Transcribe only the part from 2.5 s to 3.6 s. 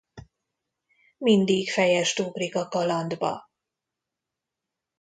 a kalandba.